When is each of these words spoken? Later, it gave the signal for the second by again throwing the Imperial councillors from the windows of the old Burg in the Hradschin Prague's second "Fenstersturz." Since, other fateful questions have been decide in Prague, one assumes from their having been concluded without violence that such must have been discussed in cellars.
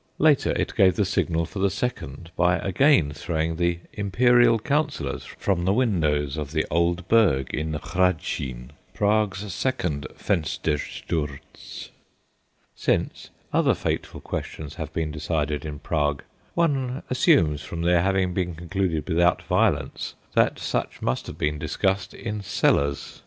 Later, 0.17 0.49
it 0.55 0.73
gave 0.75 0.95
the 0.95 1.05
signal 1.05 1.45
for 1.45 1.59
the 1.59 1.69
second 1.69 2.31
by 2.35 2.55
again 2.57 3.11
throwing 3.13 3.57
the 3.57 3.81
Imperial 3.93 4.57
councillors 4.57 5.23
from 5.25 5.63
the 5.65 5.73
windows 5.73 6.37
of 6.37 6.53
the 6.53 6.65
old 6.71 7.07
Burg 7.07 7.53
in 7.53 7.71
the 7.71 7.77
Hradschin 7.77 8.71
Prague's 8.95 9.53
second 9.53 10.07
"Fenstersturz." 10.17 11.89
Since, 12.75 13.29
other 13.53 13.75
fateful 13.75 14.21
questions 14.21 14.73
have 14.73 14.91
been 14.91 15.11
decide 15.11 15.51
in 15.51 15.77
Prague, 15.77 16.23
one 16.55 17.03
assumes 17.11 17.61
from 17.61 17.83
their 17.83 18.01
having 18.01 18.33
been 18.33 18.55
concluded 18.55 19.07
without 19.07 19.43
violence 19.43 20.15
that 20.33 20.57
such 20.57 21.03
must 21.03 21.27
have 21.27 21.37
been 21.37 21.59
discussed 21.59 22.15
in 22.15 22.41
cellars. 22.41 23.19